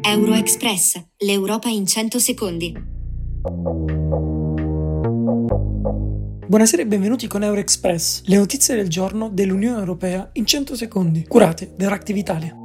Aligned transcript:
Euroexpress, 0.00 1.02
l'Europa 1.18 1.68
in 1.68 1.86
100 1.86 2.18
secondi. 2.18 2.74
Buonasera 6.46 6.82
e 6.82 6.86
benvenuti 6.86 7.26
con 7.26 7.42
Euroexpress, 7.42 8.22
le 8.24 8.36
notizie 8.36 8.74
del 8.74 8.88
giorno 8.88 9.28
dell'Unione 9.28 9.78
Europea 9.78 10.30
in 10.32 10.46
100 10.46 10.76
secondi, 10.76 11.26
curate 11.26 11.74
da 11.76 11.88
Reactive 11.88 12.18
Italia. 12.18 12.61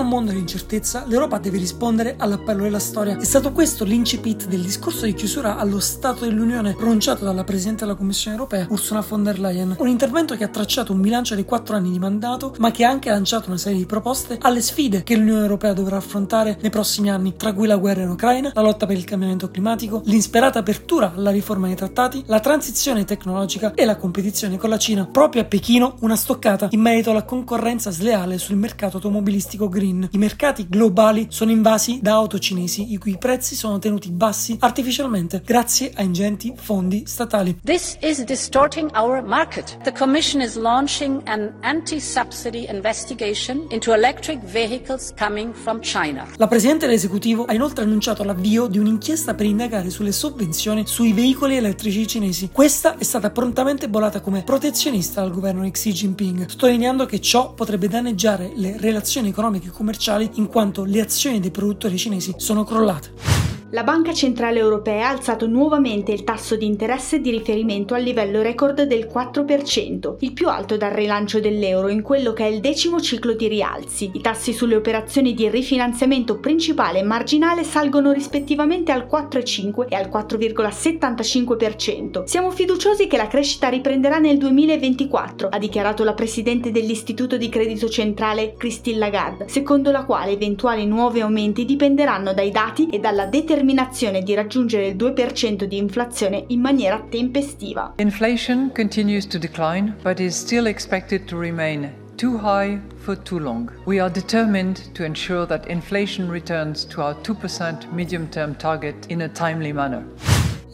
Un 0.00 0.08
mondo 0.08 0.32
di 0.32 0.38
incertezza, 0.38 1.04
l'Europa 1.06 1.38
deve 1.38 1.58
rispondere 1.58 2.14
all'appello 2.18 2.62
della 2.62 2.78
storia. 2.78 3.18
È 3.18 3.24
stato 3.24 3.52
questo 3.52 3.84
l'incipit 3.84 4.46
del 4.46 4.62
discorso 4.62 5.04
di 5.04 5.14
chiusura 5.14 5.56
allo 5.56 5.80
Stato 5.80 6.24
dell'Unione 6.24 6.74
pronunciato 6.74 7.24
dalla 7.24 7.44
Presidente 7.44 7.84
della 7.84 7.96
Commissione 7.96 8.36
Europea, 8.36 8.66
Ursula 8.70 9.04
von 9.06 9.22
der 9.22 9.38
Leyen. 9.38 9.76
Un 9.78 9.88
intervento 9.88 10.36
che 10.36 10.44
ha 10.44 10.48
tracciato 10.48 10.92
un 10.92 11.00
bilancio 11.00 11.34
di 11.34 11.44
quattro 11.44 11.76
anni 11.76 11.90
di 11.90 11.98
mandato, 11.98 12.54
ma 12.58 12.70
che 12.70 12.84
ha 12.84 12.90
anche 12.90 13.10
lanciato 13.10 13.48
una 13.48 13.58
serie 13.58 13.78
di 13.78 13.86
proposte 13.86 14.38
alle 14.40 14.60
sfide 14.60 15.02
che 15.02 15.16
l'Unione 15.16 15.42
Europea 15.42 15.72
dovrà 15.72 15.96
affrontare 15.96 16.58
nei 16.60 16.70
prossimi 16.70 17.10
anni, 17.10 17.36
tra 17.36 17.52
cui 17.52 17.66
la 17.66 17.76
guerra 17.76 18.02
in 18.02 18.10
Ucraina, 18.10 18.50
la 18.54 18.62
lotta 18.62 18.86
per 18.86 18.96
il 18.96 19.04
cambiamento 19.04 19.50
climatico, 19.50 20.02
l'insperata 20.04 20.58
apertura 20.58 21.12
alla 21.14 21.30
riforma 21.30 21.66
dei 21.66 21.76
trattati, 21.76 22.22
la 22.26 22.40
transizione 22.40 23.04
tecnologica 23.04 23.74
e 23.74 23.84
la 23.84 23.96
competizione 23.96 24.56
con 24.56 24.70
la 24.70 24.78
Cina. 24.78 25.06
Proprio 25.06 25.42
a 25.42 25.44
Pechino 25.44 25.96
una 26.00 26.16
stoccata 26.16 26.68
in 26.70 26.80
merito 26.80 27.10
alla 27.10 27.24
concorrenza 27.24 27.90
sleale 27.90 28.38
sul 28.38 28.56
mercato 28.56 28.96
automobilistico 28.96 29.68
green 29.68 29.89
green. 29.90 30.08
I 30.12 30.18
mercati 30.18 30.66
globali 30.68 31.26
sono 31.30 31.50
invasi 31.50 31.98
da 32.02 32.12
auto 32.12 32.38
cinesi 32.38 32.92
i 32.92 32.98
cui 32.98 33.16
prezzi 33.18 33.54
sono 33.54 33.78
tenuti 33.78 34.10
bassi 34.10 34.56
artificialmente 34.60 35.42
grazie 35.44 35.92
a 35.94 36.02
ingenti 36.02 36.52
fondi 36.56 37.04
statali. 37.06 37.58
This 37.64 37.96
is 38.00 38.24
distorting 38.24 38.90
our 38.94 39.22
market. 39.22 39.78
The 39.82 39.92
Commission 39.92 40.40
is 40.40 40.56
launching 40.56 41.20
an 41.26 41.52
anti-subsidy 41.60 42.68
investigation 42.70 43.66
into 43.70 43.92
electric 43.92 44.40
vehicles 44.42 45.12
coming 45.18 45.52
from 45.52 45.80
China. 45.80 46.26
La 46.36 46.46
Presidente 46.46 46.86
dell'esecutivo 46.86 47.44
ha 47.44 47.54
inoltre 47.54 47.84
annunciato 47.84 48.24
l'avvio 48.24 48.66
di 48.66 48.78
un'inchiesta 48.78 49.34
per 49.34 49.46
indagare 49.46 49.90
sulle 49.90 50.12
sovvenzioni 50.12 50.86
sui 50.86 51.12
veicoli 51.12 51.56
elettrici 51.56 52.06
cinesi. 52.06 52.50
Questa 52.52 52.96
è 52.96 53.04
stata 53.04 53.30
prontamente 53.30 53.88
bollata 53.88 54.20
come 54.20 54.42
protezionista 54.42 55.20
dal 55.20 55.32
governo 55.32 55.62
di 55.62 55.70
Xi 55.70 55.92
Jinping, 55.92 56.48
sottolineando 56.48 57.06
che 57.06 57.20
ciò 57.20 57.52
potrebbe 57.52 57.88
danneggiare 57.88 58.52
le 58.54 58.76
relazioni 58.78 59.28
economiche 59.28 59.70
commerciali 59.80 60.28
in 60.34 60.46
quanto 60.46 60.84
le 60.84 61.00
azioni 61.00 61.40
dei 61.40 61.50
produttori 61.50 61.96
cinesi 61.96 62.34
sono 62.36 62.64
crollate. 62.64 63.29
La 63.72 63.84
Banca 63.84 64.12
Centrale 64.12 64.58
Europea 64.58 65.06
ha 65.06 65.10
alzato 65.10 65.46
nuovamente 65.46 66.10
il 66.10 66.24
tasso 66.24 66.56
di 66.56 66.66
interesse 66.66 67.20
di 67.20 67.30
riferimento 67.30 67.94
al 67.94 68.02
livello 68.02 68.42
record 68.42 68.82
del 68.82 69.08
4%, 69.08 70.16
il 70.18 70.32
più 70.32 70.48
alto 70.48 70.76
dal 70.76 70.90
rilancio 70.90 71.38
dell'euro 71.38 71.86
in 71.86 72.02
quello 72.02 72.32
che 72.32 72.46
è 72.46 72.48
il 72.48 72.58
decimo 72.58 73.00
ciclo 73.00 73.34
di 73.34 73.46
rialzi. 73.46 74.10
I 74.12 74.20
tassi 74.20 74.52
sulle 74.52 74.74
operazioni 74.74 75.34
di 75.34 75.48
rifinanziamento 75.48 76.40
principale 76.40 76.98
e 76.98 77.04
marginale 77.04 77.62
salgono 77.62 78.10
rispettivamente 78.10 78.90
al 78.90 79.06
4,5 79.08 79.86
e 79.88 79.94
al 79.94 80.08
4,75%. 80.08 82.24
Siamo 82.24 82.50
fiduciosi 82.50 83.06
che 83.06 83.16
la 83.16 83.28
crescita 83.28 83.68
riprenderà 83.68 84.18
nel 84.18 84.38
2024, 84.38 85.46
ha 85.48 85.58
dichiarato 85.58 86.02
la 86.02 86.14
presidente 86.14 86.72
dell'Istituto 86.72 87.36
di 87.36 87.48
Credito 87.48 87.88
Centrale 87.88 88.54
Christine 88.56 88.98
Lagarde, 88.98 89.48
secondo 89.48 89.92
la 89.92 90.04
quale 90.04 90.32
eventuali 90.32 90.86
nuovi 90.86 91.20
aumenti 91.20 91.64
dipenderanno 91.64 92.34
dai 92.34 92.50
dati 92.50 92.88
e 92.88 92.98
dalla 92.98 93.26
determinazione 93.26 93.58
determinazione 93.60 94.22
di 94.22 94.34
raggiungere 94.34 94.86
il 94.86 94.96
2% 94.96 95.64
di 95.64 95.76
inflazione 95.76 96.44
in 96.48 96.60
maniera 96.60 97.04
tempestiva. 97.10 97.92
Inflation 97.96 98.72
continues 98.74 99.26
to 99.26 99.38
decline, 99.38 99.94
but 100.02 100.18
is 100.18 100.34
still 100.34 100.66
expected 100.66 101.26
to 101.26 101.38
remain 101.38 101.92
too 102.16 102.38
high 102.38 102.80
for 102.96 103.16
too 103.16 103.38
long. 103.38 103.70
We 103.84 104.00
are 104.00 104.10
determined 104.10 104.92
to 104.94 105.04
ensure 105.04 105.46
that 105.46 105.66
inflation 105.68 106.30
returns 106.30 106.86
to 106.86 107.02
our 107.02 107.14
2% 107.20 107.92
medium 107.92 108.28
term 108.28 108.54
target 108.54 108.94
in 109.08 109.22
a 109.22 109.28
timely 109.28 109.72
manner. 109.72 110.04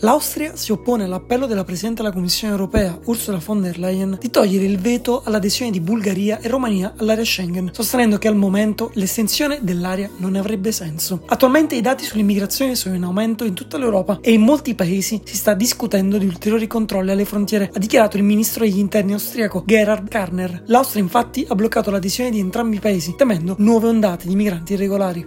L'Austria 0.01 0.57
si 0.57 0.73
oppone 0.73 1.05
all'appello 1.05 1.47
della 1.47 1.65
Presidente 1.65 2.03
della 2.03 2.13
Commissione 2.13 2.53
europea, 2.53 2.99
Ursula 3.05 3.41
von 3.43 3.63
der 3.63 3.79
Leyen, 3.79 4.19
di 4.21 4.29
togliere 4.29 4.67
il 4.67 4.79
veto 4.79 5.23
all'adesione 5.25 5.71
di 5.71 5.81
Bulgaria 5.81 6.39
e 6.39 6.49
Romania 6.49 6.93
all'area 6.99 7.25
Schengen, 7.25 7.71
sostenendo 7.73 8.19
che 8.19 8.29
al 8.29 8.37
momento 8.37 8.91
l'estensione 8.93 9.61
dell'area 9.63 10.11
non 10.19 10.37
avrebbe 10.37 10.71
senso. 10.71 11.23
Attualmente 11.25 11.77
i 11.77 11.81
dati 11.81 12.05
sull'immigrazione 12.05 12.75
sono 12.75 12.95
in 12.95 13.05
aumento 13.05 13.45
in 13.45 13.55
tutta 13.55 13.79
l'Europa 13.79 14.19
e 14.21 14.33
in 14.33 14.43
molti 14.43 14.75
paesi 14.75 15.23
si 15.25 15.35
sta 15.35 15.55
discutendo 15.55 16.19
di 16.19 16.27
ulteriori 16.27 16.67
controlli 16.67 17.11
alle 17.11 17.25
frontiere, 17.25 17.71
ha 17.73 17.79
dichiarato 17.79 18.19
il 18.19 18.23
ministro 18.23 18.65
degli 18.65 18.79
interni 18.79 19.15
austriaco 19.15 19.63
Gerhard 19.65 20.09
Karner. 20.11 20.65
L'Austria 20.67 21.03
infatti 21.03 21.47
ha 21.49 21.55
bloccato 21.55 21.91
l'adesione 21.91 22.29
di 22.29 22.39
entrambi 22.39 22.77
i 22.77 22.81
paesi, 22.81 23.15
temendo 23.17 23.55
nuove 23.61 23.89
ondate 23.89 24.29
di 24.29 24.37
migranti 24.37 24.75
irregolari. 24.75 25.27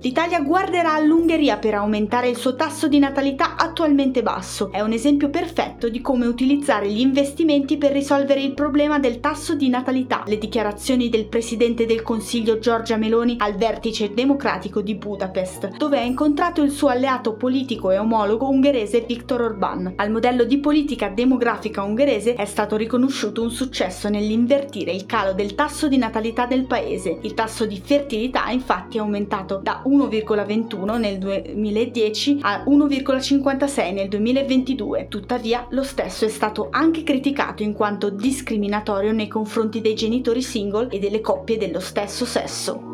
L'Italia 0.00 0.40
guarderà 0.42 0.94
all'Ungheria 0.94 1.56
per 1.56 1.74
aumentare 1.74 2.28
il 2.28 2.36
suo 2.36 2.54
tasso 2.54 2.86
di 2.86 3.00
natalità 3.00 3.56
attualmente 3.56 4.22
basso. 4.22 4.70
È 4.70 4.80
un 4.80 4.92
esempio 4.92 5.28
perfetto 5.28 5.88
di 5.88 6.00
come 6.00 6.26
utilizzare 6.26 6.88
gli 6.88 7.00
investimenti 7.00 7.78
per 7.78 7.90
risolvere 7.90 8.40
il 8.40 8.54
problema 8.54 9.00
del 9.00 9.18
tasso 9.18 9.56
di 9.56 9.68
natalità. 9.68 10.22
Le 10.24 10.38
dichiarazioni 10.38 11.08
del 11.08 11.26
Presidente 11.26 11.84
del 11.84 12.02
Consiglio 12.02 12.60
Giorgia 12.60 12.96
Meloni 12.96 13.34
al 13.38 13.56
vertice 13.56 14.14
democratico 14.14 14.82
di 14.82 14.94
Budapest, 14.94 15.76
dove 15.76 15.98
ha 15.98 16.04
incontrato 16.04 16.62
il 16.62 16.70
suo 16.70 16.88
alleato 16.88 17.34
politico 17.34 17.90
e 17.90 17.98
omologo 17.98 18.48
ungherese 18.48 19.00
Viktor 19.00 19.40
Orbán. 19.40 19.94
Al 19.96 20.12
modello 20.12 20.44
di 20.44 20.58
politica 20.58 21.08
demografica 21.08 21.82
ungherese 21.82 22.34
è 22.34 22.44
stato 22.44 22.76
riconosciuto 22.76 23.42
un 23.42 23.50
successo 23.50 24.08
nell'invertire 24.08 24.92
il 24.92 25.06
calo 25.06 25.32
del 25.32 25.56
tasso 25.56 25.88
di 25.88 25.96
natalità 25.96 26.46
del 26.46 26.66
paese. 26.66 27.18
Il 27.22 27.34
tasso 27.34 27.66
di 27.66 27.80
fertilità 27.84 28.48
infatti 28.50 28.98
è 28.98 29.00
aumentato 29.00 29.56
da 29.60 29.82
1,21 29.88 30.98
nel 30.98 31.18
2010 31.18 32.38
a 32.42 32.64
1,56 32.64 33.92
nel 33.92 34.08
2022. 34.08 35.06
Tuttavia, 35.08 35.66
lo 35.70 35.82
stesso 35.82 36.24
è 36.24 36.28
stato 36.28 36.68
anche 36.70 37.02
criticato 37.02 37.62
in 37.62 37.72
quanto 37.72 38.10
discriminatorio 38.10 39.12
nei 39.12 39.28
confronti 39.28 39.80
dei 39.80 39.94
genitori 39.94 40.42
single 40.42 40.88
e 40.90 40.98
delle 40.98 41.20
coppie 41.20 41.56
dello 41.56 41.80
stesso 41.80 42.24
sesso. 42.24 42.88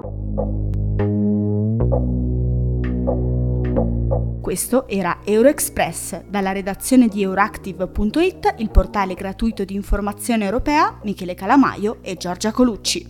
Questo 4.41 4.87
era 4.88 5.21
Euroexpress, 5.25 6.25
dalla 6.28 6.53
redazione 6.53 7.09
di 7.09 7.22
Euractiv.it, 7.22 8.56
il 8.59 8.71
portale 8.71 9.15
gratuito 9.15 9.65
di 9.65 9.75
informazione 9.75 10.44
europea, 10.44 11.00
Michele 11.03 11.34
Calamaio 11.34 11.97
e 12.03 12.16
Giorgia 12.16 12.53
Colucci. 12.53 13.06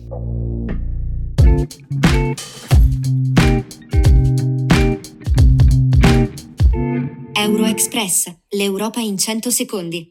Euroexpress, 7.45 8.33
l'Europa 8.55 8.99
in 9.01 9.19
100 9.19 9.51
secondi. 9.51 10.03